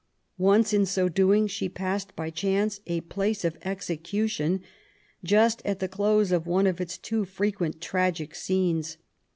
[0.39, 4.59] Once, in so doing, she passed by chance a place of execution,
[5.23, 8.97] just at the close of one of its too frequent tragic scenes.